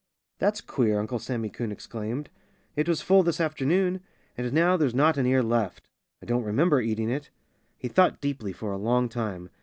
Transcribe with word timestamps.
"That's 0.39 0.61
queer!" 0.61 0.99
Uncle 0.99 1.19
Sammy 1.19 1.49
Coon 1.51 1.71
exclaimed. 1.71 2.31
"It 2.75 2.89
was 2.89 3.01
full 3.03 3.21
this 3.21 3.39
afternoon. 3.39 3.99
And 4.35 4.51
now 4.51 4.75
there's 4.75 4.95
not 4.95 5.15
an 5.17 5.27
ear 5.27 5.43
left. 5.43 5.87
I 6.23 6.25
don't 6.25 6.41
remember 6.41 6.81
eating 6.81 7.11
it." 7.11 7.29
He 7.77 7.87
thought 7.87 8.19
deeply 8.19 8.51
for 8.51 8.71
a 8.71 8.77
long 8.79 9.09
time. 9.09 9.51